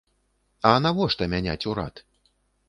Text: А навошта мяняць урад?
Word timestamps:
А 0.69 0.71
навошта 0.85 1.23
мяняць 1.35 1.59
урад? 1.73 2.03